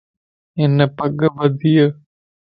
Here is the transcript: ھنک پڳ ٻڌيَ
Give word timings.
ھنک 0.59 0.89
پڳ 0.97 1.17
ٻڌيَ 1.37 1.85